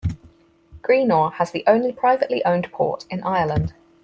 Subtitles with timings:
[0.81, 3.75] Greenore has the only privately owned port in Ireland.